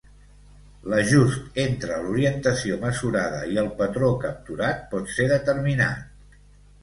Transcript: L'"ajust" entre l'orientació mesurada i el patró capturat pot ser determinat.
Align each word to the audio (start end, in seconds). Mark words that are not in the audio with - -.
L'"ajust" 0.91 1.59
entre 1.63 1.99
l'orientació 2.05 2.79
mesurada 2.85 3.41
i 3.55 3.61
el 3.63 3.69
patró 3.83 4.09
capturat 4.23 4.81
pot 4.95 5.11
ser 5.19 5.27
determinat. 5.33 6.35